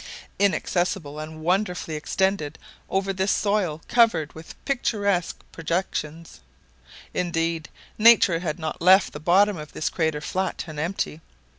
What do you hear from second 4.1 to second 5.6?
with picturesque